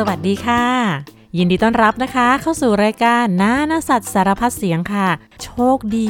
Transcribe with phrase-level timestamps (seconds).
[0.00, 0.64] สวัสดีค่ะ
[1.36, 5.08] ยินดีต้อนรับนะคะ เข้าสู่รายการน้านาสัตว์สารพัดเสียงค่ะ
[5.42, 6.06] โชคดี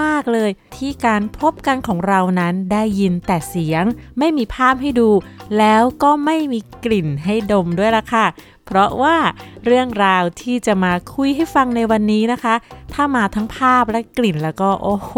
[0.00, 3.84] มาก ๆ เลย ที่การพบกันของเรานั้นได้ยินแต่เสียง
[4.18, 5.10] ไม่มีภาพให้ดู
[5.58, 8.26] แล้วก็ไม่มีกลิ่นให้ดมด้วยละค่ะ
[8.66, 9.16] เพราะว่า
[9.64, 12.54] เรื่องราวที่จะมาคุยให้ฟังในวันนี้นะคะ
[12.92, 15.12] ถ้ามาทั้งภาพและกลิ่นแล้วก็โอ้โห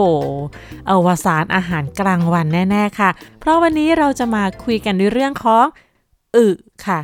[0.90, 3.10] อวสานอาหารกลางวันแน่ ๆ ค่ะ
[3.40, 5.64] เพราะวันนี้เราจะมาคุยกันในเรื่องของ
[6.36, 6.48] อึ
[6.86, 7.00] ค่ะ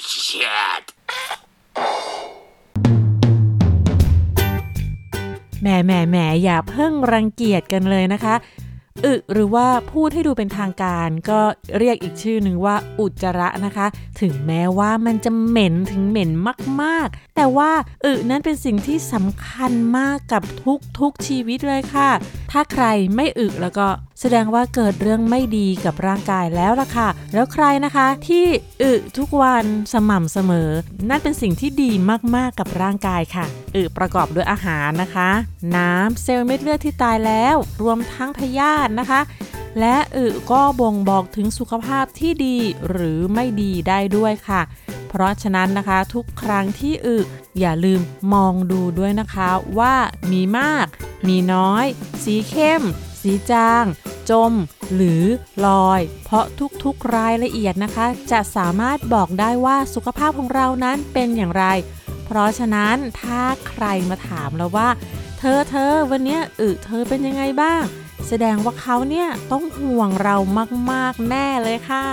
[0.00, 0.84] shit.
[5.62, 8.34] แหมแหมแหมอย่าเพิ่งรังเกียจกันเลยนะคะ
[9.04, 11.40] อึหรือว่าพูดให้ดูเป็นทางการก็
[11.78, 13.86] เรียกอีกชื่อหนึ่งว่าอุจจาระนะคะ
[14.20, 16.30] ถึงแม้ว่ามันจะเหม็นถึงเหม็น
[16.82, 17.70] มากๆ แต่ว่า
[18.04, 22.10] อึนั้นเป็นสิ่งที่สำคัญมากกับทุกทุกชีวิตเลยค่ะ
[22.50, 23.86] ถ้าใครไม่อึแล้วก็
[24.20, 28.46] แสดงว่าเกิดเรื่องไม่ดีกับร่างกายแล้วล่ะค่ะ แล้วใครนะคะที่
[28.82, 30.70] อึทุกวันสม่ำเสมอ
[31.08, 31.90] นั่นเป็นสิ่งที่ดี
[32.36, 35.30] มากๆกับร่างกายค่ะ อึประกอบด้วยอาหารนะคะ
[35.76, 39.20] น้ำเซลล์เม็ดเลือดที่ตายแล้ว รวมทั้งพยาธินะคะ
[39.80, 42.56] และอึก็บ่งบอกถึงสุขภาพที่ดี
[42.88, 44.62] หรือไม่ดีได้ด้วยค่ะ
[45.08, 47.18] เพราะฉะนั้นนะคะทุกครั้งที่อึ
[47.60, 48.00] อย่าลืม
[48.34, 49.94] มองดูด้วยนะคะว่า
[50.32, 50.86] มีมาก
[51.28, 51.84] มีน้อย
[52.22, 52.84] สีเข้ม
[53.22, 53.84] สีจาง
[54.30, 54.52] จม
[54.94, 55.24] หรือ
[55.66, 56.44] ลอย เพราะ
[56.84, 61.64] ทุกๆรายละเอียดนะคะ จะสามารถบอกได้ว่าสุขภาพของเรานั้นเป็นอย่างไร
[62.24, 64.88] เพราะฉะนั้นถ้าใครมาถามเราว่า
[65.38, 67.82] เธอเธอวันนี้อึเธอเป็นยังไงบ้าง
[68.28, 70.36] แสดงว่าเขาเนี่ยต้องห่วงเรา
[70.90, 72.06] มากๆแน่เลยค่ะ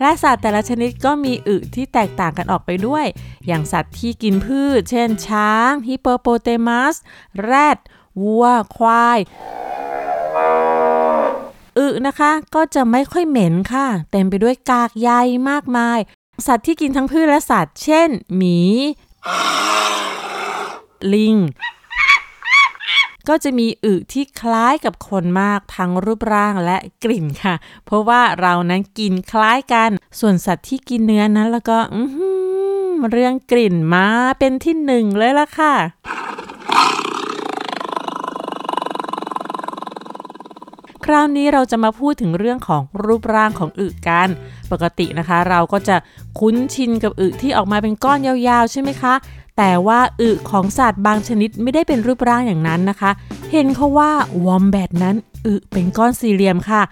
[0.00, 3.06] และสัตว์แต่ละชนิดก็มีอึที่แตกต่างกันออกไปด้วย
[3.46, 6.94] อย่างสัตว์ที่กินพืช เช่น ช้าง ฮิปโปโปเตมัส
[7.42, 7.78] แรด
[8.22, 9.18] วัว ควาย
[11.78, 15.10] อึนะคะก็จะไม่ค่อยเหม็นค่ะ เต็มไปด้วยกากใย
[15.50, 15.98] มากมาย
[16.46, 18.58] สัตว์ที่กินทั้งพืชและสัตว์ เช่น หมี
[21.14, 21.36] ลิง
[23.28, 29.90] ก็จะมีอึที่คล้ายกับคนมากทั้งรูปร่างและกลิ่นค่ะ เพราะว่าเรานั้นกินคล้ายกัน
[30.20, 32.02] ส่วนสัตว์ที่กินเนื้อนั้นแล้วก็อื
[33.10, 34.06] เรื่องกลิ่นมา
[34.38, 35.74] เป็นที่หนึ่งเลยล่ะค่ะ
[41.04, 44.28] คราวนี้เราจะมาพูดถึงเรื่องของรูปร่างของอึกัน
[44.72, 45.96] ปกตินะคะ เราก็จะ
[46.38, 49.14] คุ้นชินกับอึที่ออกมาเป็นก้อนยาวๆ ใช่ไหมคะ
[49.58, 53.10] แต่ว่าอึของสัตว์บางชนิดไม่ได้เป็นรูปร่างอย่างนั้นนะคะ
[53.52, 54.10] เห็นเขาว่า
[54.46, 56.82] วอมแบทนั้นอึเป็นก้อนสี่เหลี่ยมค่ะ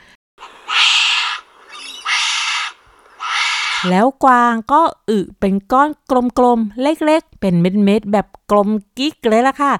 [3.90, 5.88] แล้วกวางก็อึเป็นก้อน
[6.38, 9.72] กลมๆ เล็กๆ เป็นเม็ดๆ แบบกลมกิ๊กเลยล่ะค่ะ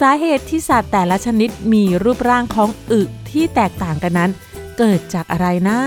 [0.00, 3.00] สาเหตุที่สัตว์แต่ละชนิดมีรูปร่างของอึ
[3.30, 4.30] ที่แตกต่างกันนั้น
[4.78, 5.78] เกิดจากอะไรนะ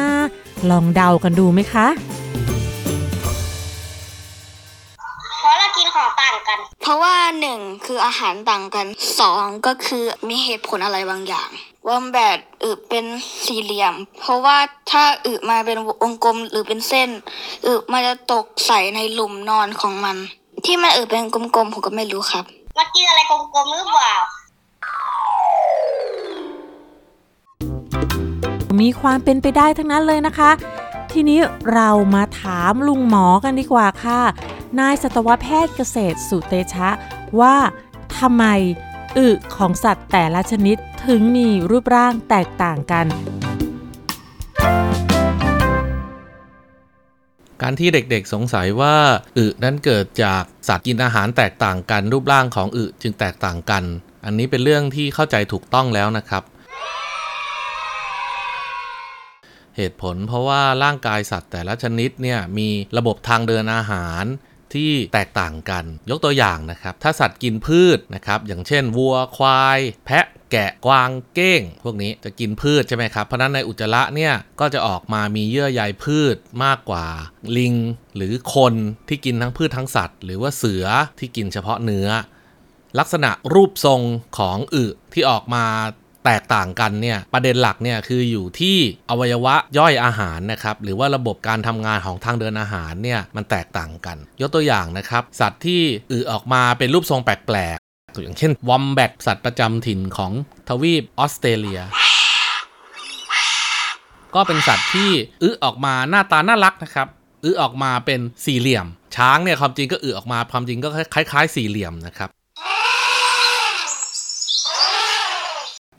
[0.72, 1.88] ลองเดากันดูไหมคะ
[5.40, 8.88] เพราะเรากินของต่างกัน เพราะว่าหนึ่งคืออาหารต่างกัน
[9.19, 11.50] สองก็คือมีเหตุผลอะไรบางอย่าง
[11.88, 13.06] วอมแบดอึเป็น
[13.46, 14.57] สี่เหลี่ยม เพราะว่า
[14.91, 17.09] ถ้าอึมาเป็นวงกลมหรือเป็นเส้น
[17.66, 20.18] อึมันจะตกใส่ในหลุมนอนของมัน
[20.66, 22.45] ที่มันอึเป็นกลมๆผมก็ไม่รู้ครับ
[22.78, 24.13] มากินอะไรกลมๆหรือเปล่า
[28.81, 30.51] มีความเป็นไปได้ทั้งนั้นเลยนะคะ
[31.11, 31.39] ทีนี้
[31.73, 34.22] เรามาถามลุงหมอกันดีกว่าค่ะ
[34.79, 36.89] นายสัตวแพทย์เกษตรสุเตชะ
[37.39, 37.56] ว่า
[38.17, 38.45] ทำไม
[39.17, 43.06] อึของสัตว์แต่ละชนิดถึงมีรูปร่างแตกต่างกัน
[47.62, 48.95] การที่เด็กๆสงสัยว่า
[49.38, 53.83] อึนั้นเกิดจากสัตว์กินอาหารแตกต่างกัน รูปร่างของอึจึงแตกต่างกัน
[54.25, 56.44] อันนี้เป็นเรื่องที่เข้าใจถูกต้องแล้วนะครับ
[59.78, 64.23] เหตุผลเพราะว่าร่างกายสัตว์แต่ละชนิดเนี่ยมีระบบทางเดินอาหาร
[64.74, 77.06] ที่แตกต่างกัน ยกตัวอย่างนะครับ ถ้าสัตว์กินพืชนะครับ อย่างเช่น วัว ควาย แพะ แกะ กวาง เก้ง พวกนี้จะกินพืชใช่ไหมครับ เพราะนั้นในอุจจาระเนี่ย ก็จะออกมามีเยื่อใยพืชมากกว่า
[77.57, 77.75] ลิง
[78.15, 78.74] หรือคน
[79.07, 80.86] ที่กินทั้งพืชทั้งสัตว์ หรือว่าเสือ
[81.19, 82.07] ที่กินเฉพาะเนื้อ
[83.00, 84.01] ลักษณะรูปทรง
[84.38, 85.65] ของอึที่ออกมา
[86.25, 88.77] แตกต่างกันเนี่ยประเด็นหลักเนี่ยคืออยู่ที่
[89.09, 95.81] อวัยวะย่อยอาหารนะครับหรือว่าระบบการทำงานของทางเดินอาหารเนี่ยมันแตกต่างกัน ยกตัวอย่างนะครับสัตว์ที่
[96.11, 100.31] อึออกมาเป็นรูปทรงแปลกๆอย่างเช่นวอมแบตสัตว์ประจำถิ่นของ
[100.69, 101.81] ทวีปออสเตรเลีย
[104.35, 105.09] ก็เป็นสัตว์ที่
[105.43, 107.07] อึออกมาหน้าตาน่ารักนะครับ
[107.45, 112.29] อึออกมาเป็นสี่เหลี่ยม ช้างเนี่ยความจริงก็อึออกมาความจริงก็คล้ายๆ สี่เหลี่ยมนะครับ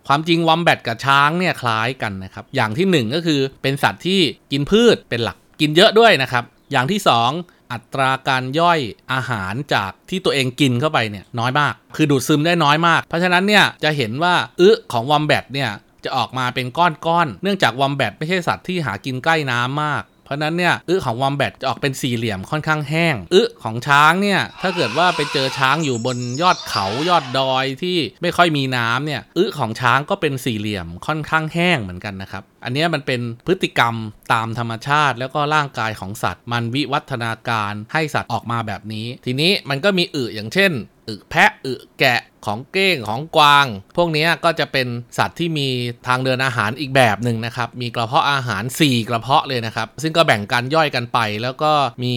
[0.09, 4.21] ความจริงวอมแบตกับช้างเนี่ยคล้ายกันนะครับ อย่างที่หนึ่งก็คือเป็นสัตว์ที่
[4.53, 7.31] กินพืชเป็นหลักกินเยอะด้วยนะครับ อย่างที่สอง
[7.73, 8.81] อัตราการย่อย
[9.13, 15.71] อาหารจากที่ตัวเองกินเข้าไปเนี่ยน้อยมาก คือดูดซึมได้น้อยมาก เพราะฉะนั้นเนี่ยจะเห็นว่าอึของวอมแบตเนี่ย
[16.05, 33.95] จะออกมาเป็นก้อนๆ เนื่องจากวอมแบตไม่ใช่สัตว์ที่หากินใกล้น้ำมาก เพราะนั้นเนี่ยอึของวอมแบตจะออกเป็นสี่เหลี่ยมค่อนข้างแห้งอึของช้างเนี่ยถ้าเกิดว่าไปเจอช้างอยู่บนยอดเขายอดดอยที่ไม่ค่อยมีน้ำเนี่ยอึของช้างก็เป็นสี่เหลี่ยมค่อนข้างแห้งเหมือนกันนะครับอันนี้มันเป็นพฤติกรรม
[34.33, 40.73] ตามธรรมชาติ แล้วก็ร่างกายของสัตว์ มันวิวัฒนาการให้สัตว์ออกมาแบบนี้ ทีนี้มันก็มีอึอย่างเช่น
[41.09, 43.67] อึแพะอึแกะของเก้งของกวาง
[43.97, 44.87] พวกนี้ก็จะเป็น
[45.19, 45.69] สัตว์ที่มี
[46.07, 51.73] ทางเดินอาหารอีกแบบหนึ่งนะครับ มีกระเพาะอาหาร 4 กระเพาะเลยนะครับ ซึ่งก็แบ่งการย่อยกันไป แล้วก็
[52.05, 52.15] มี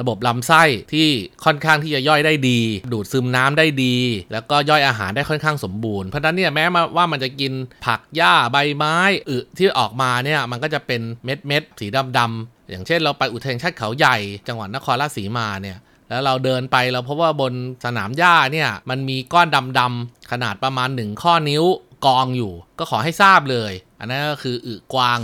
[0.00, 1.08] ระบบลำไส้ที่
[1.44, 2.60] ค่อนข้างที่จะย่อยได้ดี
[2.92, 3.96] ดูดซึมน้ำได้ดี
[4.32, 6.64] แล้วก็ย่อยอาหารได้ค่อนข้างสมบูรณ์ เพราะฉะนั้นเนี่ยแม้
[6.96, 7.52] ว่ามันจะกิน
[7.86, 8.96] ผักหญ้าใบไม้
[9.28, 11.86] อึที่ออกมาเนี่ยมันก็จะเป็นเม็ดเม็ดสี
[12.18, 14.16] ดำๆอย่างเช่นเราไปอุทยานชาติเขาใหญ่
[14.48, 15.78] จังหวัดนครราชสีมาเนี่ย
[16.08, 17.52] แล้วเราเดินไปเราพบว่าบน
[17.84, 19.46] สนามหญ้าเนี่ยมันมีก้อน
[19.78, 21.64] ดำๆขนาดประมาณหนึ่งข้อนิ้ว
[22.06, 25.18] กองอยู่ ก็ขอให้ทราบเลย อันนั้นก็คืออึกวาง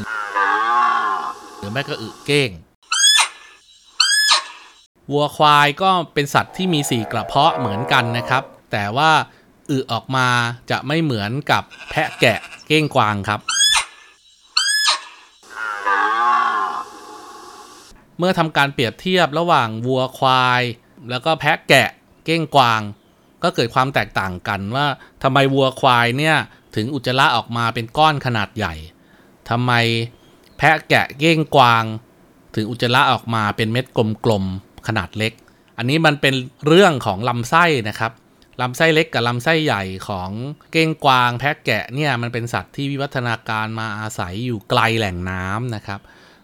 [1.58, 2.50] หรือไม่ก็อึเก้ง
[5.10, 8.42] วัวควายก็เป็นสัตว์ที่มีสี่กระเพาะเหมือนกันนะครับ
[8.72, 9.10] แต่ว่า
[9.70, 10.28] อึออกมา
[10.70, 12.38] จะไม่เหมือนกับแพะแกะ
[12.68, 13.40] เก้งกวางครับ
[18.20, 20.62] เมื่อทำการเปรียบเทียบระหว่างวัวควาย
[21.10, 21.88] แล้วก็แพะแกะ
[22.24, 22.80] เก้งกวาง
[23.42, 24.86] ก็เกิดความแตกต่างกันว่า
[25.22, 26.36] ทำไมวัวควายเนี่ย
[26.76, 28.74] ถึงอุจจาระออกมาเป็นก้อนขนาดใหญ่
[29.50, 29.72] ทำไม
[30.58, 31.84] แพะแกะเก้งกวาง
[32.54, 33.86] ถึงอุจจาระออกมาเป็นเม็ด
[34.24, 35.32] กลมๆขนาดเล็ก
[35.78, 36.34] อันนี้มันเป็น
[36.66, 38.12] เรื่องของลำไส้นะครับ
[38.60, 40.30] ลำไส้เล็กกับลำไส้ใหญ่ของ
[40.72, 46.00] เก้งกวาง แพะแกะเนี่ยมันเป็นสัตว์ที่วิวัฒนาการมาอาศัยอยู่ไกลแหล่งน้ำนะครับ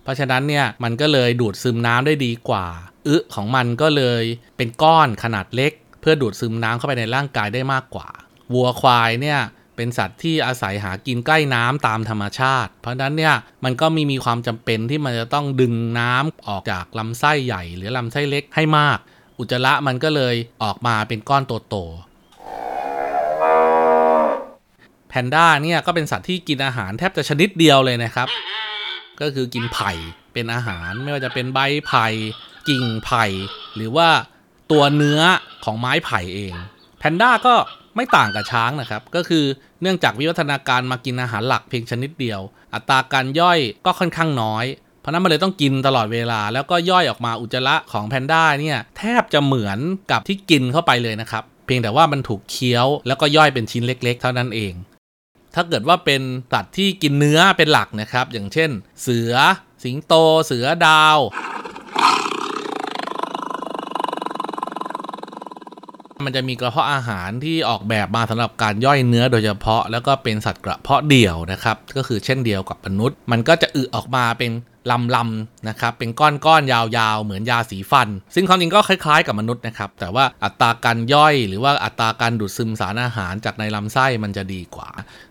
[0.07, 2.67] เพราะฉะนั้นเนี่ยมันก็เลยดูดซึมน้ำได้ดีกว่า
[3.07, 4.23] อึของมันก็เลย
[4.57, 8.09] เป็นก้อนขนาดเล็ก เพื่อดูดซึมน้ำเข้าไปในร่างกายได้มากกว่า
[8.55, 9.41] วัวควายเนี่ย
[9.77, 18.99] เป็นสัตว์ที่อาศัยหากินใกล้น้ำตามธรรมชาติ เพราะฉะนั้นเนี่ยมันก็มีมีความจำเป็นที่มันจะต้องดึงน้ำออกจากลำไส้ใหญ่ หรือลำไส้เล็กให้มาก
[19.39, 21.87] อุจจาระมันก็เลยออกมาเป็นก้อนโตๆ
[25.09, 28.29] แพนด้าเนี่ยก็เป็นสัตว์ที่กินอาหารแทบจะชนิดเดียวเลยนะครับ
[29.21, 29.93] ก็คือกินไผ่
[30.33, 32.07] เป็นอาหารไม่ว่าจะเป็นใบไผ่
[32.69, 33.25] กิ่งไผ่
[33.77, 34.09] หรือว่า
[34.73, 35.21] ตัวเนื้อ
[35.65, 36.55] ของไม้ไผ่เอง
[36.99, 37.55] แพนด้าก็
[37.97, 39.45] ไม่ต่างกับช้างนะครับ ก็คือ
[39.83, 42.41] เนื่องจากวิวัฒนาการมากินอาหารหลักเพียงชนิดเดียว
[42.75, 44.65] อัตราการย่อยก็ค่อนข้างน้อย
[45.01, 49.79] เพราะนั้นมันเลยต้องกินตลอดเวลา แล้วก็ย่อยออกมาอุจจาระของแพนด้าเนี่ยแทบจะเหมือน
[50.11, 54.73] กับที่กินเข้าไปเลยนะครับ เพียงแต่ว่ามันถูกเคี้ยวแล้วก็ย่อยเป็นชิ้นเล็ก ๆ เท่านั้นเอง
[55.59, 56.23] ถ้าเกิดว่าเป็น
[56.53, 58.71] สัตว์ที่กินเนื้อเป็นหลักนะครับ อย่างเช่น
[59.03, 59.35] เสือ
[59.85, 60.15] สิงโต
[60.47, 61.19] เสือดาว
[66.25, 74.51] มันจะมีกระเพาะอาหารที่ออกแบบมาสำหรับการย่อยเนื้อโดยเฉพาะ แล้วก็เป็นสัตว์กระเพาะเดี่ยวนะครับ ก็คือเช่นเดียวกับมนุษย์ มันก็จะอึออกมาเป็น
[74.91, 76.81] ลำลำนะครับ เป็นก้อนก้อนยา
[77.15, 84.89] วๆ เหมือนยาสีฟัน ซึ่งความจริงก็คล้ายๆกับมนุษย์นะครับ แต่ว่าอัตราการย่อย หรือว่าอัตราการดูดซึมสารอาหารจากในลำไส้มันจะดีกว่า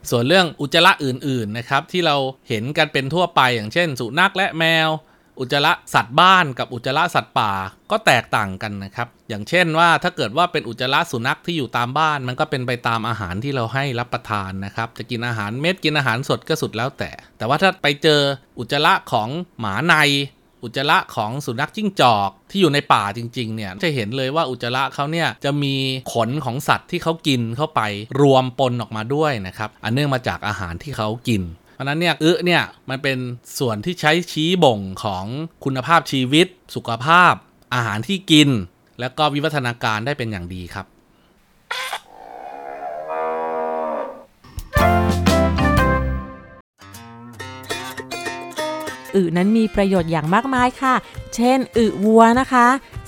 [0.09, 2.15] ส่วนเรื่องอุจจาระอื่นๆนะครับที่เรา
[2.49, 4.89] เห็นกันเป็นทั่วไปอย่างเช่น สุนัขและแมว
[5.39, 7.51] อุจจาระสัตว์บ้านกับอุจจาระสัตว์ป่า
[7.91, 18.21] ก็แตกต่างกันนะครับ อย่างเช่นว่าถ้าเกิดว่าเป็นอุจจาระสุนัขที่อยู่ตามบ้าน มันก็เป็นไปตามอาหารที่เราให้รับประทานนะครับ จะกินอาหารเม็ดกินอาหารสดก็สุดแล้วแต่ แต่ว่าถ้าไปเจอ
[18.59, 19.95] อุจจาระของหมาใน
[20.63, 25.75] อุจจาระของสุนัขจิ้งจอกที่อยู่ในป่าจริง ๆ เนี่ย จะเห็นเลยว่าอุจจาระเขาเนี่ยจะมี
[26.13, 27.81] ขนของสัตว์ที่เขากินเข้าไป
[28.21, 31.41] รวมปนออกมาด้วยนะครับ อันเนื่องมาจากอาหารที่เขากิน
[31.75, 33.17] เพราะนั้นเนี่ยอึเนี่ยมันเป็น
[33.59, 35.25] ส่วนที่ใช้ชี้บ่งของ
[35.63, 37.33] คุณภาพชีวิต สุขภาพ
[37.73, 38.49] อาหารที่กิน
[38.99, 40.85] แล้วก็วิวัฒนาการได้เป็นอย่างดีครับ
[49.15, 50.95] อึนั้นมีประโยชน์อย่างมากมายค่ะ
[51.35, 52.67] เช่นอึวัวนะคะ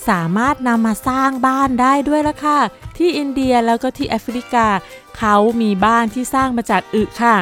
[0.10, 2.60] สามารถนำมาสร้างบ้านได้ด้วยละค่ะ
[2.98, 4.68] ที่อินเดียแล้วก็ที่แอฟริกา
[5.18, 7.36] เขามีบ้านที่สร้างมาจากอึค่ะ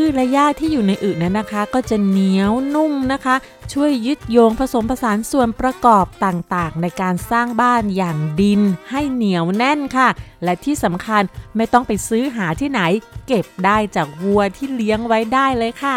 [0.00, 3.36] พืชและหญ้าที่อยู่ในอึนั้นนะคะ ก็จะเหนียวนุ่มนะคะ
[3.72, 8.60] ช่วยยึดโยงผสมผสานส่วนประกอบต่างๆ ในการสร้างบ้านอย่างดิน
[8.90, 10.08] ให้เหนียวแน่นค่ะ
[10.44, 11.22] และที่สำคัญ
[11.56, 12.80] ไม่ต้องไปซื้อหาที่ไหน
[13.26, 15.96] เก็บได้จากวัวที่เลี้ยงไว้ได้เลยค่ะ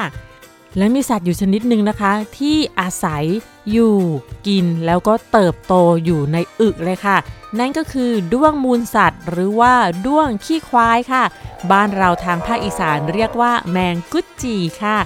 [0.77, 3.23] และมีสัตว์อยู่ชนิดหนึ่งนะคะ ที่อาศัย
[3.71, 3.95] อยู่
[4.47, 5.73] กินแล้วก็เติบโต
[6.05, 7.17] อยู่ในอึเลยค่ะ
[7.59, 9.73] นั่นก็คือด้วงมูลสัตว์ หรือว่า
[10.05, 11.23] ด้วงขี้ควายค่ะ
[11.71, 14.97] บ้านเราทางภาคอีสานเรียกว่าแมงกุดจีค่ะ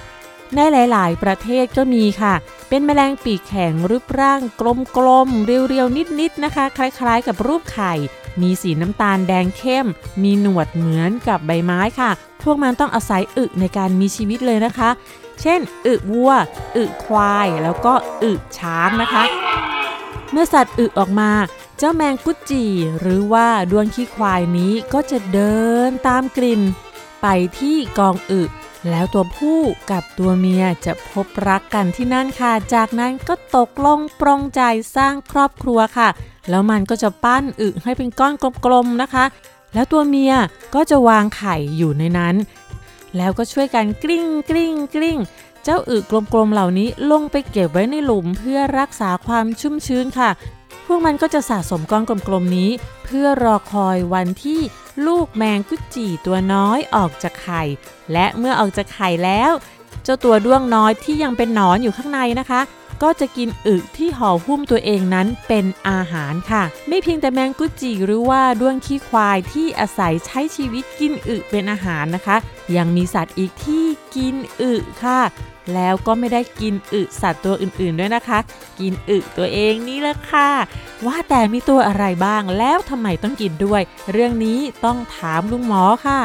[0.54, 2.34] ในหลาย ๆ ประเทศก็มีค่ะ
[2.68, 7.92] เป็นแมลงปีกแข็งรูปร่างกลมๆ เรียว ๆ นิด ๆ นะคะ คล้าย ๆ กับรูปไข่
[8.40, 9.86] มีสีน้ำตาลแดงเข้ม
[10.22, 12.10] มีหนวดเหมือนกับใบไม้ค่ะ
[12.42, 14.90] พวกมันต้องอาศัยอึในการมีชีวิตเลยนะคะ
[15.42, 16.32] เช่น อึวัว
[16.76, 19.24] อึควาย แล้วก็อึช้างนะคะ
[20.32, 21.30] เมื่อสัตว์อึออกมา
[21.78, 22.64] เจ้าแมงกุจี
[23.00, 25.56] หรือว่าดวงขี้ควายนี้ก็จะเดิ
[25.88, 26.62] นตามกลิ่น
[27.22, 27.26] ไป
[27.58, 28.42] ที่กองอึ
[28.90, 29.60] แล้วตัวผู้
[29.90, 34.60] กับตัวเมียจะพบรักกันที่นั่นค่ะ จากนั้นก็ตกลงปรองใจ
[34.96, 36.08] สร้างครอบครัวค่ะ
[36.50, 38.32] แล้วมันก็จะปั้นอึให้เป็นก้อน
[38.66, 39.24] กลมๆนะคะ
[39.74, 40.32] แล้วตัวเมีย
[40.74, 42.34] ก็จะวางไข่อยู่ในนั้น
[43.16, 45.18] แล้วก็ช่วยกันกริ้งกริ้งกริ้ง
[45.64, 50.30] เจ้าอึกลมๆเหล่านี้ลงไปเก็บไว้ในหลุมเพื่อรักษาความชุ่มชื้นค่ะ
[50.86, 52.70] พวกมันก็จะสะสมก้อนกลมๆนี้
[53.04, 54.60] เพื่อรอคอยวันที่
[55.06, 57.62] ลูกแมงกุจีตัวน้อยออกจากไข่
[58.12, 59.52] และเมื่อออกจากไข่แล้ว
[60.04, 62.60] เจ้าตัวด้วงน้อยที่ยังเป็นหนอนอยู่ข้างในนะคะ
[63.02, 72.36] ก็จะกินอึที่ห่อหุ้มตัวเองนั้นเป็นอาหารค่ะ ไม่เพียงแต่แมงกุจีหรือว่าด้วงขี้ควายที่อาศัยใช้ชีวิตกินอึเป็นอาหารนะคะ
[72.76, 73.84] ยังมีสัตว์อีกที่
[74.16, 74.72] กินอึ
[75.04, 75.20] ค่ะ
[75.74, 78.38] แล้วก็ไม่ได้กินอึสัตว์ตัวอื่นๆด้วยนะคะ
[78.80, 80.50] กินอึตัวเองนี่แหละค่ะ
[81.06, 83.82] ว่าแต่มีตัวอะไรบ้างแล้วทำไมต้องกินด้วย
[84.12, 86.20] เรื่องนี้ต้องถามลุงหมอค่ะ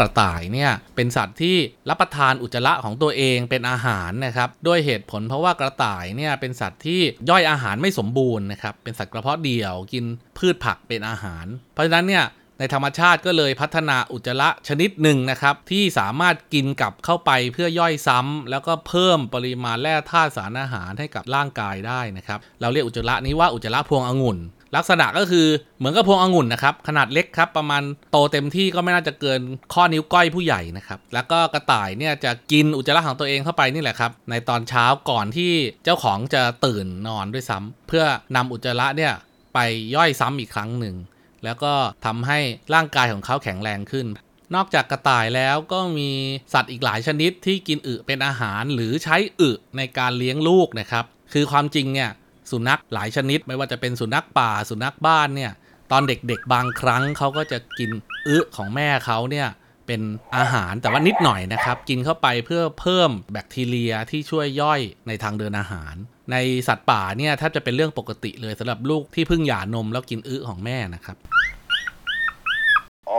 [0.00, 1.56] กระต่ายเนี่ยเป็นสัตว์ที่
[1.88, 10.04] รับประทานอุจจาระของตัวเองเป็นอาหารนะครับด้วยเหตุผลเพราะว่ากระต่ายเนี่ยเป็นสัตว์ที่ย่อยอาหารไม่สมบูรณ์นะครับเป็นสัตว์กระเพาะเดี่ยวกิน
[10.38, 12.26] พืชผักเป็นอาหาร เพราะฉะนั้นเนี่ย
[12.58, 24.38] ในธรรมชาติก็เลยพัฒนาอุจจาระชนิดหนึ่งนะครับ ที่สามารถกินกลับเข้าไปเพื่อย่อยซ้ำแล้วก็เพิ่มปริมาณแร่ธาตุสารอาหารให้กับร่างกายได้นะครับ เราเรียกอุจจาระนี้ว่าอุจจาระพวงองุ่น
[24.76, 25.46] ลักษณะก็คือ
[25.78, 29.40] เหมือนกับพวงองุ่นนะครับ ขนาดเล็กครับ ประมาณโตเต็มที่ก็ไม่น่าจะเกิน
[29.74, 35.52] ข้อนิ้วก้อยผู้ใหญ่นะครับ แล้วก็กระต่ายเนี่ยจะกินอุจจาระของตัวเองเข้าไปนี่แหละครับ ในตอนเช้าก่อนที่
[35.84, 38.04] เจ้าของจะตื่นนอนด้วยซ้ำเพื่อ
[38.36, 39.12] นำอุจจาระเนี่ย
[39.54, 39.58] ไป
[39.94, 40.96] ย่อยซ้ำอีกครั้งหนึ่ง
[41.44, 41.72] แล้วก็
[42.04, 42.38] ทำให้
[42.74, 44.06] ร่างกายของเขาแข็งแรงขึ้น
[44.54, 46.10] นอกจากกระต่ายแล้วก็มี
[46.52, 52.10] สัตว์อีกหลายชนิดที่กินอึเป็นอาหารหรือใช้อึในการเลี้ยงลูกนะครับ คือความจริงเนี่ย
[52.52, 55.52] สุนัขหลายชนิด ไม่ว่าจะเป็นสุนัขป่าสุนัขบ้านเนี่ย
[55.90, 57.90] ตอนเด็กๆบางครั้งเขาก็จะกิน
[58.28, 59.48] อึของแม่เขาเนี่ย
[59.86, 60.00] เป็น
[60.36, 65.94] อาหารแต่ว่านิดหน่อยนะครับ กินเข้าไปเพื่อเพิ่มแบคทีเรียที่ช่วยย่อยในทางเดินอาหาร
[66.32, 66.36] ใน
[66.68, 71.16] สัตว์ป่าเนี่ยแทบจะเป็นเรื่องปกติเลยสำหรับลูกที่เพิ่งหย่านมแล้วกินอึของแม่นะครับ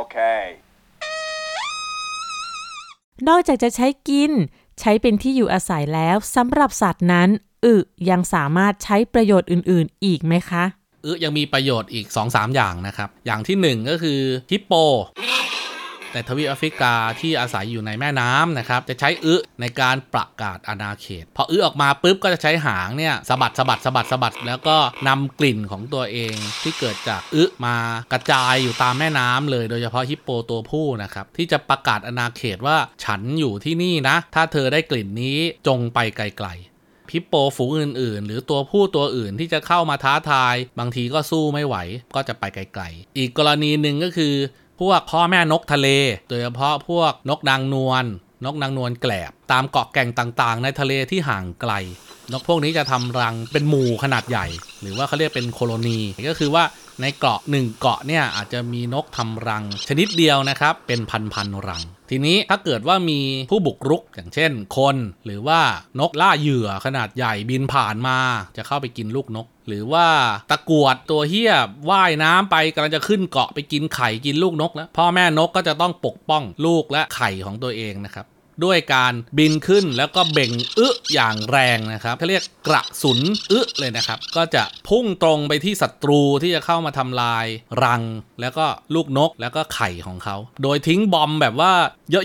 [0.01, 0.43] Okay.
[3.27, 4.31] นอกจากจะใช้กิน
[4.79, 7.29] ใช้เป็นที่อยู่อาศัยแล้วสำหรับสัตว์นั้น
[7.65, 7.73] อึ
[8.09, 10.63] ยังสามารถใช้ประโยชน์อื่นๆ อีกไหมคะ
[11.05, 14.19] อึยังมีประโยชน์อีก 2-3 อย่างนะครับ อย่างที่ 1 ก็คือ
[14.51, 14.73] ฮิปโป
[16.15, 24.77] ในทวีปแอฟริกาที่อาศัยอยู่ในแม่น้ำนะครับ จะใช้อึในการประกาศอาณาเขต พออึออกมาปุ๊บก็จะใช้หางเนี่ยสะบัดสะบัดสะบัดสะบัด แล้วก็
[25.07, 27.77] นำกลิ่นของตัวเองที่เกิดจากอึมา
[28.11, 36.72] กระจายอยู่ตามแม่น้ำเลยโดยเฉพาะฮิปโปตัวผู้นะครับ ที่จะประกาศอาณาเขตว่าฉันอยู่ที่นี่นะ ถ้าเธอได้กลิ่นนี้จงไปไกลๆ
[37.13, 41.75] ฮิปโปฝูงอื่นๆ หรือตัวผู้ตัวอื่นที่จะเข้ามาท้าทาย บางทีก็สู้ไม่ไหว
[42.15, 44.33] ก็จะไปไกลๆ อีกกรณีหนึ่งก็คือ
[44.79, 45.87] พวกพ่อแม่นกทะเล
[46.29, 48.05] โดยเฉพาะพวกนกนางนวล
[48.45, 51.73] นกนางนวลแกลบ ตามเกาะแก่งต่างๆ ในทะเลที่ห่างไกล
[52.31, 54.47] นกพวกนี้จะทำรังเป็นหมู่ขนาดใหญ่
[54.81, 56.63] หรือว่าเขาเรียกเป็นโคโลนี ก็คือว่า
[57.01, 60.99] ในเกาะหนึ่งเกาะเนี่ยอาจจะมีนกทำรัง ชนิดเดียวนะครับ เป็น
[61.33, 63.19] พันๆรัง ทีนี้ถ้าเกิดว่ามี
[63.51, 64.95] ผู้บุกรุกอย่างเช่นคน
[65.25, 65.59] หรือว่า
[65.99, 68.17] นกล่าเหยื่อขนาดใหญ่บินผ่านมา
[68.57, 70.07] จะเข้าไปกินลูกนก หรือว่า
[70.51, 71.53] ตะกวดตัวเฮี้ย
[71.89, 78.25] ว่ายน้ำไปกำลังจะขึ้นเกาะไปกินไข่กินลูกนกแล้วพ่อแม่นกก็จะต้องปกป้องลูกและไข่ของตัวเองนะครับ
[78.65, 83.19] ด้วยการบินขึ้นแล้วก็เบ่งอึอย่างแรงนะครับเขาเรียกกระสุน
[83.51, 87.45] อึเลยนะครับ ก็จะพุ่งตรงไปที่ศัตรูที่จะเข้ามาทำลาย
[87.83, 88.01] รัง
[88.41, 91.73] แล้วก็ลูกนกแล้วก็ไข่ของเขา โดยทิ้งบอมแบบว่า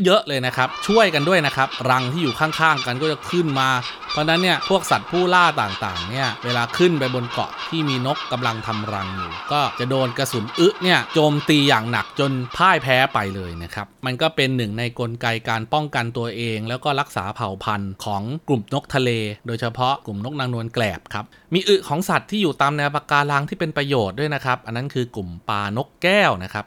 [0.05, 3.69] เยอะๆเลยนะครับ ช่วยกันด้วยนะครับ รังที่อยู่ข้างๆกันก็จะขึ้นมา
[4.13, 19.11] เพราะนั้นเนี่ยพวกสัตว์ผู้ล่าต่างๆเนี่ยเวลาขึ้นไปบนเกาะที่มีนกกำลังทำรังอยู่ ก็จะโดนกระสุนอึเนี่ยโจมตีอย่างหนักจนพ่ายแพ้ไปเลยนะครับ มันก็เป็นหนึ่งในกลไกการป้องกันตัวเอง แล้วก็รักษาเผ่าพันธุ์ของกลุ่มนกทะเล
[19.47, 21.25] โดยเฉพาะกลุ่มนกนางนวลแกลบครับ
[21.55, 26.65] มีอึของสัตว์ที่อยู่ตามแนวปะการังที่เป็นประโยชน์ด้วยนะครับ อันนั้นคือกลุ่มปลานกแก้วนะครับ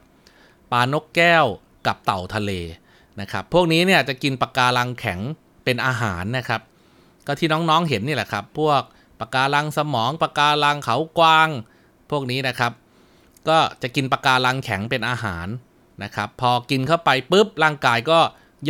[0.71, 1.45] ปลานกแก้ว
[1.87, 2.51] กับเต่าทะเล
[3.21, 5.19] นะครับพวกนี้เนี่ยจะกินปะการังแข็ง
[5.65, 6.61] เป็นอาหารนะครับ
[7.27, 8.81] ก็ที่น้องๆเห็นนี่แหละครับ พวก
[9.19, 11.49] ปะการังสมองปะการังเขากวาง
[12.11, 12.71] พวกนี้นะครับ
[13.49, 15.47] ก็จะกินปะการังแข็งเป็นอาหาร
[16.03, 18.19] นะครับ พอกินเข้าไปปุ๊บร่างกายก็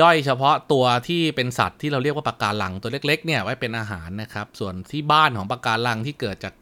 [0.02, 6.54] ย่อยเฉพาะตัวที่เป็นสัตว์ที่เราเรียกว่าปะการังตัวเล็กๆเนี่ยไว้เป็นอาหารนะครับ ส่วนที่บ้านของปะการังที่เกิดจาก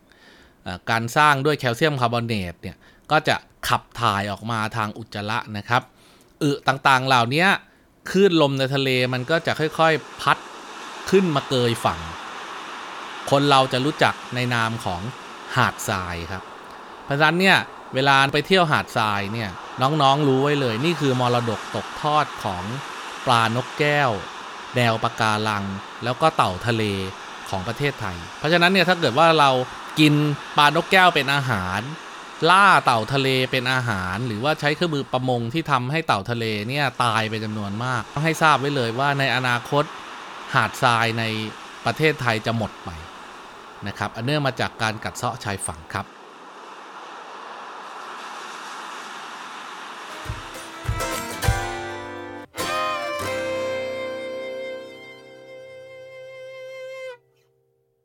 [0.90, 2.76] การสร้างด้วยแคลเซียมคาร์บอเนตเนี่ย
[3.12, 3.36] ก็จะ
[3.68, 5.82] ขับถ่ายออกมาทางอุจจาระนะครับ
[6.44, 7.46] อึต่างๆเหล่านี้
[8.10, 10.38] คลื่นลมในทะเลมันก็จะค่อยๆ พัด
[11.10, 12.00] ขึ้นมาเกยฝั่ง
[13.32, 15.02] คนเราจะรู้จักในนามของ
[15.56, 16.44] หาดทรายครับ
[17.06, 17.58] เพราะฉะนั้นเนี่ย
[17.96, 19.50] เวลาไปเที่ยวหาดทรายเนี่ย
[19.82, 22.64] น้องๆรู้ไว้เลย นี่คือมรดกตกทอดของ
[23.26, 24.12] ปลานกแก้ว
[24.76, 25.64] แนวปะการัง
[26.04, 26.84] แล้วก็เต่าทะเล
[27.50, 29.52] ของประเทศไทย เพราะฉะนั้นเนี่ยถ้าเกิดว่าเรา
[30.00, 30.14] กิน
[30.58, 31.80] ปลานกแก้วเป็นอาหาร
[32.50, 39.84] ล่าเต่าทะเลเป็นอาหาร หรือว่าใช้เครื่องมือประมงที่ทำให้เต่าทะเลเนี่ยตายไปจำนวนมากต้องให้ทราบไว้เลยว่าในอนาคต
[40.54, 41.24] หาดทรายใน
[41.86, 42.90] ประเทศไทยจะหมดไป
[43.88, 46.06] นะครับอันเนื่องมาจากการกัดเซาะชายฝั่งครับ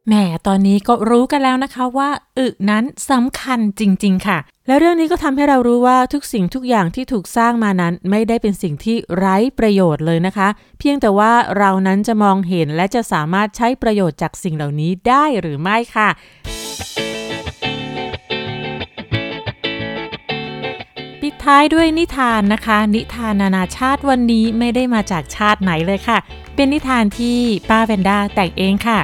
[0.08, 0.14] แหม
[0.46, 16.08] ตอนนี้ก็รู้กันแล้วนะคะว่าอึนั้นสำคัญจริง ๆ ค่ะ และเรื่องนี้ก็ทำให้เรารู้ว่าทุกสิ่งทุกอย่างที่ถูกสร้างมานั้น ไม่ได้เป็นสิ่งที่ไร้ประโยชน์เลยนะคะ เพียงแต่ว่าเรานั้นจะมองเห็นและจะสามารถใช้ประโยชน์จากสิ่งเหล่านี้ได้หรือไม่ค่ะ
[21.20, 26.18] ปิดท้ายด้วยนิทานนะคะ นิทานนานาชาติวันนี้ไม่ได้มาจากชาติไหนเลยค่ะ
[26.54, 29.00] เป็นนิทานที่ป้าแวนด้าแต่งเองค่ะ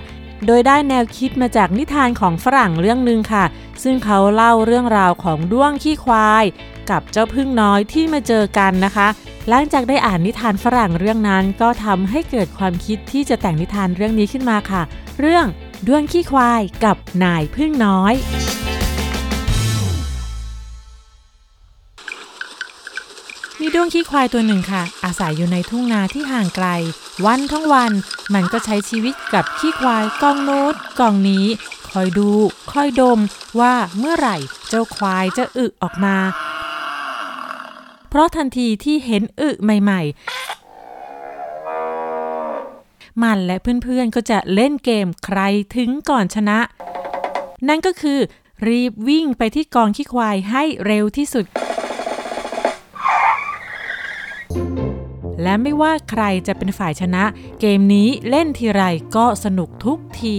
[0.46, 3.44] โดยได้แนวคิดมาจากนิทานของฝรั่งเรื่องหนึ่งค่ะ
[3.82, 6.44] ซึ่งเขาเล่าเรื่องราวของด้วงขี้ควาย
[6.90, 9.08] กับเจ้าพึ่งน้อยที่มาเจอกันนะคะ
[9.48, 14.82] หลังจากได้อ่านนิทานฝรั่งเรื่องนั้น ก็ทำให้เกิดความคิดที่จะแต่งนิทานเรื่องนี้ขึ้นมาค่ะ
[15.20, 15.46] เรื่อง
[15.86, 18.14] ด้วงขี้ควายกับนายพึ่งน้อย
[23.60, 26.68] มีด้วงขี้ควายตัวหนึ่งค่ะ อาศัยอยู่ในทุ่งนาที่ห่างไกล
[27.26, 27.92] วันทั้งวัน
[28.34, 31.46] มันก็ใช้ชีวิตกับขี้ควายกองโน้ตกองนี้
[31.90, 32.30] คอยดู
[32.70, 33.18] คอยดม
[33.60, 34.36] ว่าเมื่อไหร่
[34.68, 36.16] เจ้าควายจะอึออกมา
[38.08, 40.02] เพราะทันทีที่เห็นอึใหม่
[42.46, 45.40] ๆมันและเพื่อนๆก็จะเล่นเกมใคร
[45.76, 46.58] ถึงก่อนชนะ
[47.68, 48.18] นั่นก็คือ
[48.68, 51.46] รีบวิ่งไปที่กองขี้ควายให้เร็วที่สุด
[55.42, 57.24] และไม่ว่าใครจะเป็นฝ่ายชนะ
[57.60, 58.82] เกมนี้เล่นทีไร
[59.16, 60.36] ก็สนุกทุกที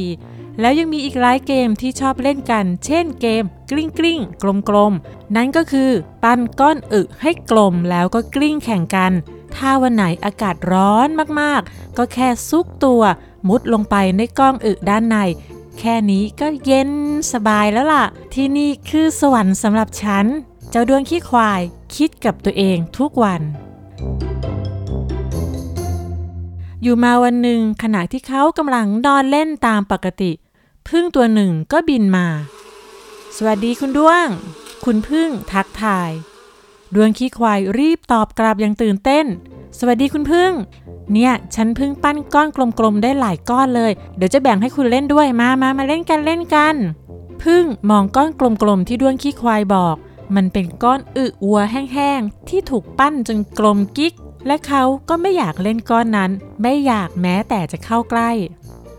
[0.60, 4.94] แล้วยังมีอีกหลายเกมที่ชอบเล่นกัน เช่นเกม กลิ้งกลิ้งกลมกลม
[5.36, 5.90] นั่นก็คือ
[6.24, 9.12] ปั้นก้อนอึให้กลมแล้วก็กลิ้งแข่งกัน
[9.56, 11.08] ถ้าวันไหนอากาศร้อน
[11.42, 13.02] มากๆ ก็แค่ซุกตัว
[13.48, 15.18] มุดลงไปในก้องอึด้านใน
[15.80, 16.92] แค่นี้ก็เย็น
[17.34, 20.26] สบายแล้วล่ะ ที่นี่คือสวรรค์สำหรับฉัน
[20.70, 21.62] เจ้าดวงขี้ควาย
[21.96, 23.42] คิดกับตัวเองทุกวัน
[26.84, 30.32] อยู่มาวันหนึ่งขณะที่เขากำลังนอนเล่นตามปกติ
[30.88, 32.28] พึ่งตัวหนึ่งก็บินมา
[33.36, 34.28] สวัสดีคุณด้วง
[34.86, 36.12] คุณพึ่งทักทาย
[36.96, 39.26] ดวงขี้ควายรีบตอบกลับอย่างตื่นเต้น
[39.80, 40.52] สวัสดีคุณพึ่ง
[41.14, 42.48] เนี่ยฉันพิ่งปั้นก้อน
[42.80, 46.76] กลมๆได้หลายก้อนเลย เดี๋ยวจะแบ่งให้คุณเล่นด้วยมามามาเล่นกันเล่นกัน
[47.44, 48.30] พึ่งมองก้อน
[48.64, 49.96] กลมๆที่ด้วงขี้ควายบอก
[50.36, 54.14] มันเป็นก้อนอึวัวแห้งๆที่ถูกปั้นจนกลมกิ๊ก
[54.48, 58.32] และเขาก็ไม่อยากเล่นก้อนนั้น ไม่อยากแม้แต่จะเข้าใกล้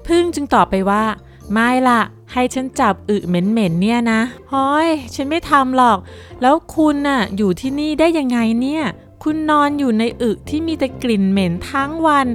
[0.07, 1.05] พึ่งจึงตอบไปว่า
[1.53, 2.01] ไม่ล่ะ
[2.33, 4.21] ให้ฉันจับอึเหม็นๆเนี่ยนะ
[4.53, 5.99] ฮ้อย ฉันไม่ทำหรอก
[6.43, 8.85] แล้วคุณน่ะอยู่ที่นี่ได้ยังไงเนี่ย
[9.23, 12.27] คุณนอนอยู่ในอึที่มีแต่กลิ่นเหม็นทั้งวัน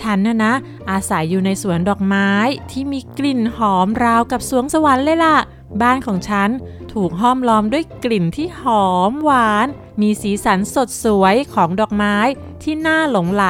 [0.00, 0.52] ฉันน่ะนะ
[0.90, 2.30] อาศัยอยู่ในสวนดอกไม้
[2.70, 5.36] ที่มีกลิ่นหอมราวกับสวงสวรรค์เลยล่ะ
[5.82, 6.48] บ้านของฉัน
[6.92, 9.66] ถูกห้อมล้อมด้วยกลิ่นที่หอมหวาน
[10.00, 12.16] มีสีสันสดสวยของดอกไม้
[12.62, 13.44] ที่น่าหลงไหล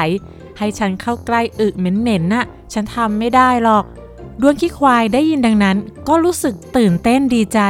[0.59, 3.85] ให้ฉันเข้าใกล้อึเหม็นๆน่ะ ฉันทำไม่ได้หรอก
[4.41, 5.77] ดวงขี้ควายได้ยินดังนั้น
[6.09, 7.61] ก็รู้สึกตื่นเต้นดีใจ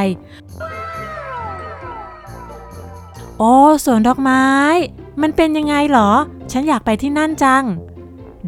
[3.38, 4.44] โอ้สวนดอกไม้
[5.22, 6.10] มันเป็นยังไงหรอ
[6.52, 7.64] ฉันอยากไปที่นั่นจัง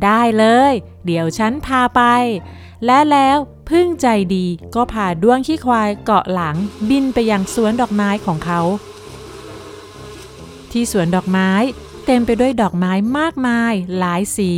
[0.05, 0.73] ได้เลย
[1.07, 2.03] เดี๋ยวฉันพาไป
[2.85, 3.37] และแล้ว
[3.69, 6.57] พึ่งใจดีก็พาด้วงขี้ควายเกาะหลัง
[6.89, 8.61] บินไปยังสวนดอกไม้ของเขา
[10.73, 11.51] ที่สวนดอกไม้
[12.07, 14.53] เต็มไปด้วยดอกไม้มากมาย หลายสี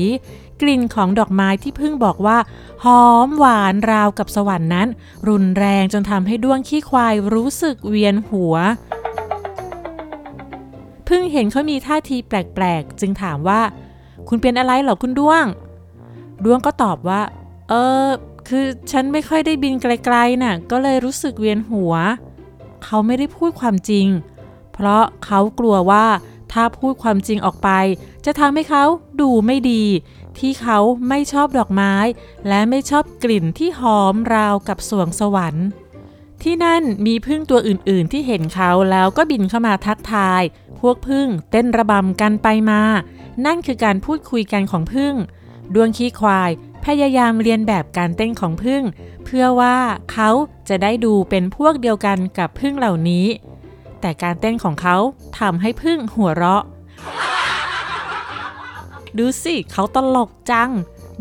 [0.60, 2.38] กลิ่นของดอกไม้ที่พึ่งบอกว่า
[2.84, 4.88] หอมหวานราวกับสวรรค์นั้น
[5.28, 8.54] รุนแรงจนทำให้ด้วงขี้ควายรู้สึกเวียนหัว
[11.08, 13.60] พึ่งเห็นเขามีท่าทีแปลกๆ จึงถามว่า
[14.28, 15.44] คุณเป็นอะไรเหรอคุณด้วง
[16.44, 17.22] ด้วงก็ตอบว่า
[17.68, 18.06] เออ
[18.48, 21.94] คือฉันไม่ค่อยได้บินไกลๆน่ะ ก็เลยรู้สึกเวียนหัว
[22.84, 24.06] เขาไม่ได้พูดความจริง
[24.82, 26.06] เพราะเขากลัวว่า
[26.52, 27.68] ถ้าพูดความจริงออกไป
[28.24, 28.84] จะทำให้เขา
[29.20, 29.84] ดูไม่ดี
[30.38, 31.94] ที่เขาไม่ชอบดอกไม้
[32.48, 35.66] และไม่ชอบกลิ่นที่หอมราวกับสวงสวรรค์
[36.42, 40.42] ที่นั่นมีพึ่งตัวอื่นๆที่เห็นเขาแล้วก็บินเข้ามาทักทาย
[40.80, 42.82] พวกพึ่งเต้นระบำกันไปมา
[43.46, 45.14] นั่นคือการพูดคุยกันของพึ่ง
[45.74, 46.50] ดวงขี้ควาย
[46.84, 48.82] พยายามเรียนแบบการเต้นของพึ่ง
[49.24, 49.76] เพื่อว่า
[50.12, 50.30] เขา
[50.68, 53.26] จะได้ดูเป็นพวกเดียวกันกับพึ่งเหล่านี้
[54.00, 54.96] แต่การเต้นของเขา
[55.38, 56.64] ทำให้พึ่งหัวเราะ
[59.18, 60.70] ดูสิเขาตลกจัง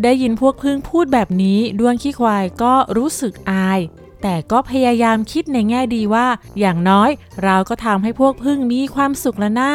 [0.04, 3.80] ได้ยินพวกพึ่งพูดแบบนี้ดวงขี้ควายก็รู้สึกอาย
[4.22, 6.28] แต่ก็พยายามคิดในแง่ดีว่า
[6.60, 7.10] อย่างน้อย
[7.44, 9.74] เราก็ทำให้พวกพึ่งมีความสุขแล้วนะ่า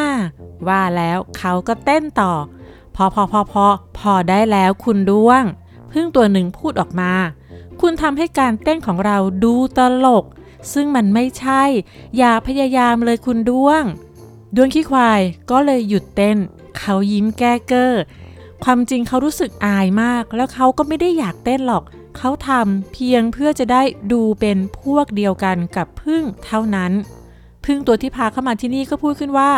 [0.68, 2.32] ว่าแล้วเขาก็เต้นต่อ
[2.96, 3.66] พอพอพอพอ
[3.98, 5.44] พอได้แล้วคุณด้วง
[5.92, 7.12] พึ่งตัวหนึ่งพูดออกมา
[7.80, 10.24] คุณทำให้การเต้นของเราดูตลก
[10.72, 11.62] ซึ่งมันไม่ใช่
[12.16, 13.84] อย่าพยายามเลยคุณด้วง
[14.56, 16.36] ด้วงขี้ควายก็เลยหยุดเต้น
[16.78, 17.92] เขายิ้มแก้เก้อ
[18.64, 21.84] ความจริงเขารู้สึกอายมาก แล้วเขาก็ไม่ได้อยากเต้นหรอก
[22.16, 26.92] เขาทำเพียงเพื่อจะได้ดูเป็นพวกเดียวกันกับพึ่งเท่านั้น
[27.64, 29.50] พึ่งตัวที่พาเข้ามาที่นี่ก็พูดขึ้นว่า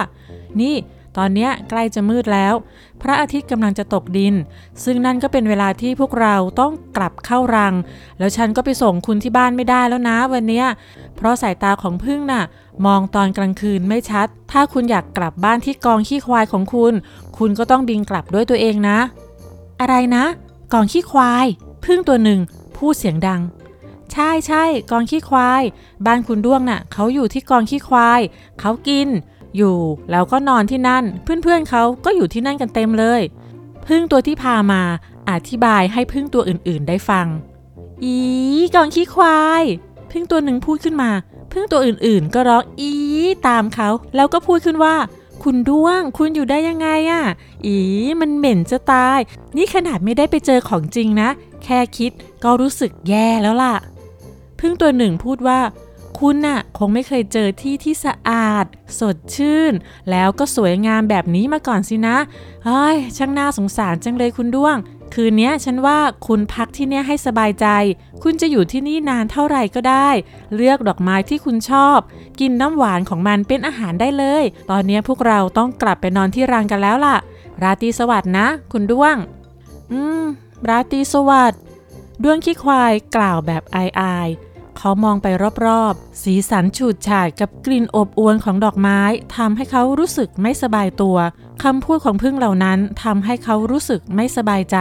[0.60, 0.74] นี่
[1.16, 2.55] ตอนนี้ใกล้จะมืดแล้ว
[3.02, 4.35] พระอาทิตย์กำลังจะตกดิน
[4.85, 7.74] ซึ่งนั่นก็เป็นเวลาที่พวกเราต้องกลับเข้ารัง
[8.18, 10.64] แล้วฉันก็ไปส่งคุณที่บ้านไม่ได้แล้วนะวันนี้
[11.16, 12.44] เพราะสายตาของพึ่งน่ะ
[12.87, 16.92] มองตอนกลางคืนไม่ชัด ถ้าคุณอยากกลับบ้านที่กองขี้ควายของคุณ
[17.38, 18.98] คุณก็ต้องบินกลับด้วยตัวเองนะ
[19.81, 20.24] อะไรนะ
[20.72, 21.46] กองขี้ควาย
[21.85, 22.40] พึ่งตัวหนึ่ง
[22.76, 23.40] พูดเสียงดัง
[24.12, 25.62] ใช่ใช่กองขี้ควาย
[26.07, 28.20] บ้านคุณด้วงน่ะเขาอยู่ที่กองขี้ควาย
[28.61, 29.09] เขากิน
[29.56, 29.76] อยู่
[30.11, 33.20] แล้วก็นอนที่นั่น เพื่อนๆเขาก็อยู่ที่นั่นกันเต็มเลย
[33.87, 34.82] พึ่งตัวที่พามา
[35.30, 37.26] อธิบายให้พึ่งตัวอื่นๆได้ฟัง
[38.04, 38.18] อี
[38.74, 39.64] กองขี้ควาย
[40.11, 41.11] พึ่งตัวหนึ่งพูดขึ้นมา
[41.52, 42.92] พึ่งตัวอื่นๆ ก็ร้องอี
[43.48, 44.94] ตามเขา แล้วก็พูดขึ้นว่า
[45.42, 47.22] คุณด้วง คุณอยู่ได้ยังไงอะ่ะ
[47.66, 47.76] อี
[48.20, 49.18] มันเหม็นจะตาย
[49.56, 51.28] นี่ขนาดไม่ได้ไปเจอของจริงนะ
[51.64, 52.12] แค่คิด
[52.44, 53.74] ก็รู้สึกแย่แล้วล่ะ
[54.61, 55.61] พึ่งตัวหนึ่งพูดว่า
[56.18, 58.64] คุณน่ะคงไม่เคยเจอที่ที่สะอาด
[59.00, 59.72] สดชื่น
[60.11, 62.16] แล้วก็สวยงามแบบนี้มาก่อนสินะ
[62.64, 64.76] เฮ้ยช่างน่าสงสารจังเลยคุณด้วง
[65.14, 67.66] คืนนี้ฉันว่าคุณพักที่เนี่ยให้สบายใจ
[68.22, 70.09] คุณจะอยู่ที่นี่นานเท่าไหร่ก็ได้
[70.55, 71.98] เลือกดอกไม้ที่คุณชอบ
[72.40, 77.16] กินน้ำหวานของมันเป็นอาหารได้เลย ตอนนี้พวกเราต้องกลับไปนอนที่รังกันแล้วล่ะ
[77.62, 79.16] ราตรีสวัสดิ์นะ คุณด้วง
[79.92, 80.24] อืม
[80.68, 81.61] ราตรีสวัสดิ์
[82.22, 85.26] ด้วงขี้ควายกล่าวแบบอายๆ เขามองไป
[85.66, 89.00] รอบๆ สีสันฉูดฉาดกับกลิ่นอบอวลของดอกไม้
[89.36, 91.16] ทำให้เขารู้สึกไม่สบายตัว
[91.62, 94.76] คำพูดของพึ่งเหล่านั้นทำให้เขารู้สึกไม่สบายใจ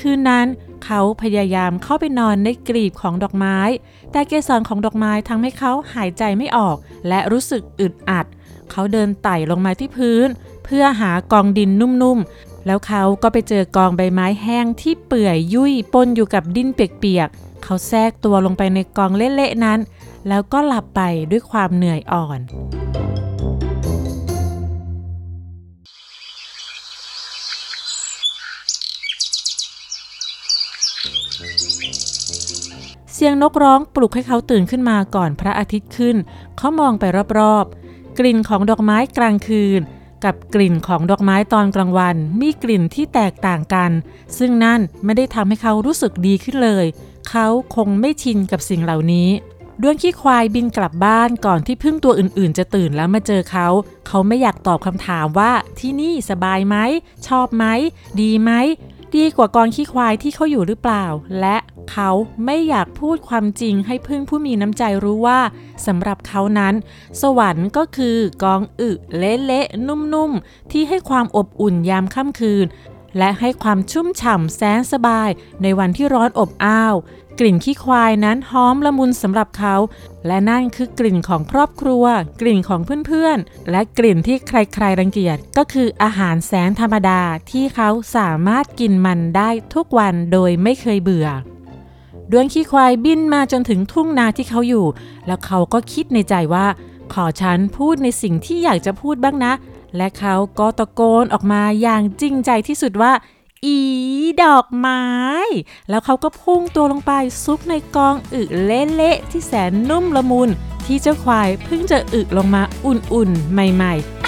[0.00, 0.46] คืนนั้น
[0.84, 3.58] เขาพยายามเข้าไปนอนในกลีบของดอกไม้
[4.12, 6.76] แต่เกสรของดอกไม้ทำให้เขาหายใจไม่ออก
[7.08, 8.26] และรู้สึกอึดอัด
[8.70, 10.28] เขาเดินไต่ลงมาที่พื้น
[10.64, 19.78] เพื่อหากองดินนุ่มๆ แล้วเขาก็ไปเจอกองใบไม้แห้งที่เปื่อยยุ่ยปนอยู่กับดินเปียกๆ เขาแทรกตัวลงไปในกองเละๆนั้น
[20.28, 22.40] แล้วก็หลับไปด้วยความเหนื่อยอ่อน
[33.14, 36.16] เสียงนกร้องปลุกให้เขาตื่นขึ้นมาก่อนพระอาทิตย์ขึ้น
[36.58, 37.04] เขามองไป
[37.38, 39.80] รอบๆ กลิ่นของดอกไม้กลางคืน
[40.24, 43.90] กับกลิ่นของดอกไม้ตอนกลางวัน มีกลิ่นที่แตกต่างกัน
[44.38, 46.86] ซึ่งนั่นไม่ได้ทำให้เขารู้สึกดีขึ้นเลย
[47.30, 49.28] เขาคงไม่ชินกับสิ่งเหล่านี้
[49.82, 53.66] ด้วงขี้ควายบินกลับบ้านก่อนที่พึ่งตัวอื่นๆ จะตื่นแล้วมาเจอเขา
[54.06, 56.76] เขาไม่อยากตอบคำถามว่าที่นี่สบายไหม
[57.28, 57.64] ชอบไหม
[58.20, 58.50] ดีไหม
[59.16, 61.04] ดีกว่ากองขี้ควายที่เขาอยู่หรือเปล่า
[61.40, 61.56] และ
[61.92, 62.10] เขา
[62.44, 65.40] ไม่อยากพูดความจริงให้พึ่งผู้มีน้ำใจรู้ว่า
[65.86, 66.74] สำหรับเขานั้น
[67.22, 72.66] สวรรค์ก็คือกองอึเละๆนุ่มๆ ที่ให้ความอบอุ่นยามค่ำคืน
[73.18, 75.28] และให้ความชุ่มฉ่ำแสนสบาย
[75.62, 76.94] ในวันที่ร้อนอบอ้าว
[77.38, 79.76] กลิ่นขี้ควายนั้นหอมละมุนสำหรับเขา
[80.26, 82.04] และนั่นคือกลิ่นของครอบครัว
[82.40, 87.20] กลิ่นของเพื่อนๆ และกลิ่นที่ใครๆรังเกียจก็คืออาหารแสนธรรมดา
[87.50, 91.28] ที่เขาสามารถกินมันได้ทุกวันโดยไม่เคยเบื่อ
[92.30, 94.86] ดวงขี้ควายบินมาจนถึงทุ่งนาที่เขาอยู่
[95.26, 96.66] แล้วเขาก็คิดในใจว่า
[97.12, 99.52] ขอฉันพูดในสิ่งที่อยากจะพูดบ้างนะ
[99.96, 103.12] และเขาก็ตะโกนออกมาอย่างจริงใจที่สุดว่า
[103.64, 103.78] อี
[104.44, 105.04] ดอกไม้
[105.90, 107.12] แล้วเขาก็พุ่งตัวลงไป
[107.44, 110.48] ซุกในกองอึเละๆที่แสนนุ่มละมุน
[110.86, 114.20] ที่เจ้าควายเพิ่งจะอึลงมาอุ่นๆ ใหม่ๆ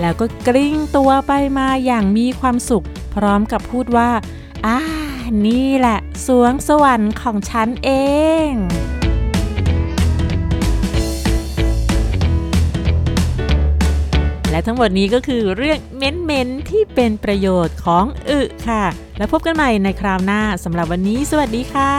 [0.00, 4.10] แล้วก็กลิ้งตัวไปมาอย่างมีความสุข พร้อมกับพูดว่า
[4.66, 4.78] อ่า
[5.46, 7.90] นี่แหละ สวงสวรรค์ของฉันเอ
[8.48, 8.52] ง
[14.52, 18.84] และทั้งหมดนี้ก็คือเรื่องเม้นๆที่เป็นประโยชน์ของอึค่ะ
[19.18, 21.92] แล้วพบกันใหม่ในคราวหน้าสำหรับวันนี้ สวัสดีค่ะ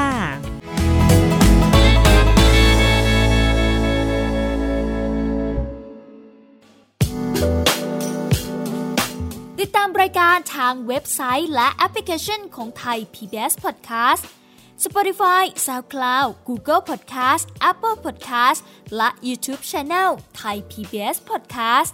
[9.59, 14.23] ติดตามรายการทางเว็บไซต์และแอปพลิเคชันของไทย PBS Podcast
[14.85, 18.59] Spotify SoundCloud Google Podcast Apple Podcast
[18.97, 20.09] และ YouTube Channel
[20.41, 21.93] Thai PBS Podcast